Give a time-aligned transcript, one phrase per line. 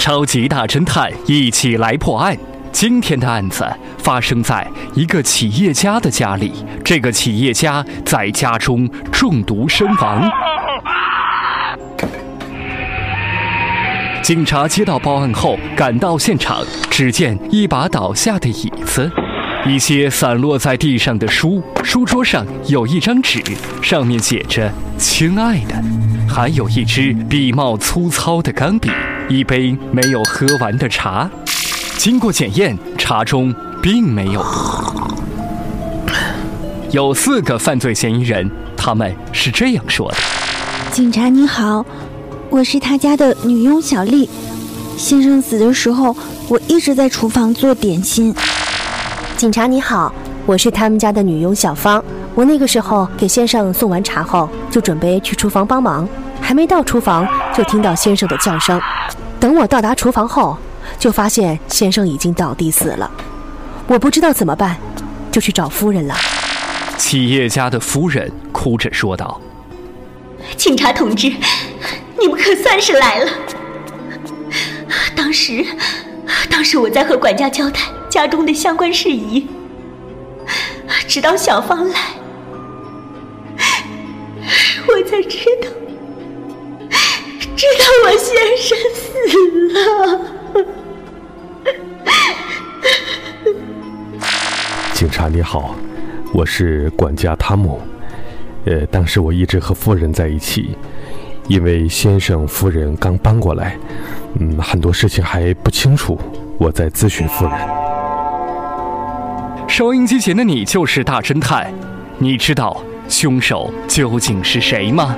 [0.00, 2.34] 超级大侦探一起来破案。
[2.72, 3.68] 今天的案子
[3.98, 10.26] 发生在一个企业家的家里，这个企业家在家中中毒身亡。
[14.22, 19.10] 警察接到报案后赶到现场，只见一把倒下的椅子，
[19.66, 23.42] 一些散落在地上的书，书桌上有一张纸，
[23.82, 25.74] 上面写着“亲爱的”，
[26.26, 28.90] 还有一支笔帽粗糙的钢笔，
[29.30, 31.30] 一杯没有喝完的茶。
[31.96, 34.92] 经过检验，茶中并没有毒。
[36.90, 40.16] 有四个犯罪嫌疑人，他们是这样说的
[40.90, 41.86] ：“警察你好。”
[42.50, 44.28] 我是他家的女佣小丽，
[44.96, 46.16] 先生死的时候，
[46.48, 48.34] 我一直在厨房做点心。
[49.36, 50.12] 警察你好，
[50.44, 56.08] 我是他们家的女佣小芳，我那个时候给先生送完茶后，就准备去厨房帮忙，
[56.50, 58.82] 还没到厨房就听到先生的叫声，
[59.38, 60.58] 等我到达厨房后，
[60.98, 63.08] 就发现先生已经倒地死了，
[63.86, 64.76] 我不知道怎么办，
[65.30, 66.16] 就去找夫人了。
[66.98, 69.40] 企业家的夫人哭着说道
[70.58, 71.32] ：“警察同志。”
[72.18, 73.30] 你们可算是来了。
[75.14, 75.64] 当时，
[76.50, 79.46] 当时我在和管家交代家中的相关事宜，
[81.06, 82.00] 直到小芳来，
[84.88, 85.68] 我才知道，
[95.00, 95.74] 警察你好，
[96.30, 97.80] 我是管家汤姆。
[98.66, 100.76] 呃，当时我一直和夫人在一起。
[101.48, 103.78] 因为先生夫人刚搬过来，
[104.38, 106.20] 嗯，很多事情还不清楚，
[106.58, 107.54] 我在咨询夫人。
[109.66, 111.72] 收音机前的你就是大侦探，
[112.18, 112.78] 你知道
[113.08, 115.16] 凶手究竟是谁吗？